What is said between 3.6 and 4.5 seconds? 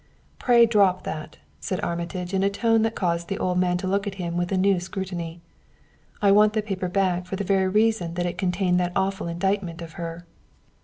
to look at him